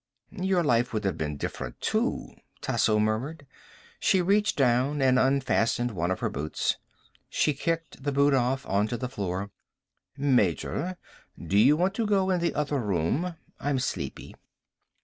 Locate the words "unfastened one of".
5.19-6.21